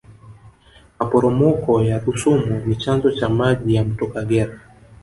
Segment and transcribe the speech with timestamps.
[0.97, 4.53] maporomoko ya rusumo ni chanzo cha maji ya mto kagera